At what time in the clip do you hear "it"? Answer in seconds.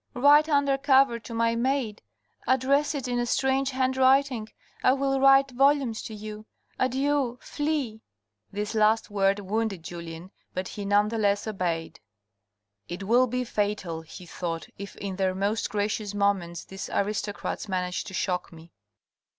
2.95-3.07, 12.89-13.03